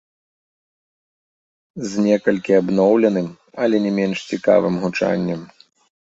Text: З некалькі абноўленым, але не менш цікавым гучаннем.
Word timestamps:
З 1.91 2.05
некалькі 2.05 2.53
абноўленым, 2.61 3.27
але 3.65 3.81
не 3.85 3.91
менш 3.99 4.17
цікавым 4.31 4.75
гучаннем. 4.85 5.41